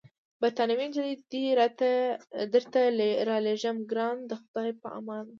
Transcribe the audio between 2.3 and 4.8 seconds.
درته رالېږم، ګرانه د خدای